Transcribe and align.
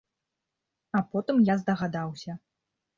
А 0.97 1.03
потым 1.13 1.45
я 1.53 1.61
здагадаўся! 1.63 2.43